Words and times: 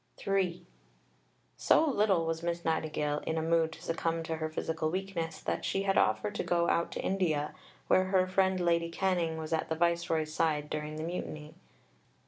III 0.27 0.65
So 1.57 1.85
little 1.87 2.25
was 2.25 2.41
Miss 2.41 2.65
Nightingale 2.65 3.19
in 3.27 3.37
a 3.37 3.41
mood 3.43 3.71
to 3.73 3.83
succumb 3.83 4.23
to 4.23 4.37
her 4.37 4.49
physical 4.49 4.89
weakness, 4.89 5.39
that 5.41 5.63
she 5.63 5.83
had 5.83 5.95
offered 5.95 6.33
to 6.33 6.43
go 6.43 6.67
out 6.69 6.91
to 6.93 7.03
India, 7.03 7.53
where 7.85 8.05
her 8.05 8.25
friend 8.25 8.59
Lady 8.59 8.89
Canning 8.89 9.37
was 9.37 9.53
at 9.53 9.69
the 9.69 9.75
Viceroy's 9.75 10.33
side 10.33 10.71
during 10.71 10.95
the 10.95 11.03
Mutiny. 11.03 11.53